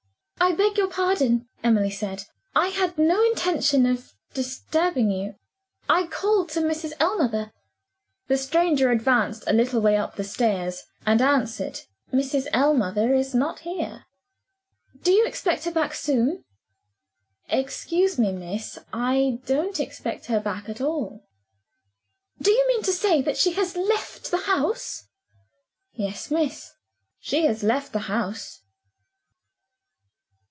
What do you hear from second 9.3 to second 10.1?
a little way